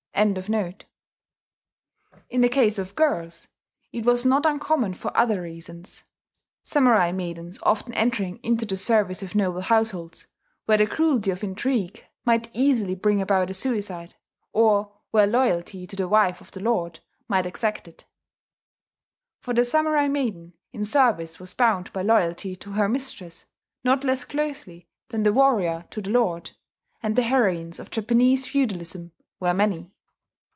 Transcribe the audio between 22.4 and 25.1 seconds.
to her mistress not less closely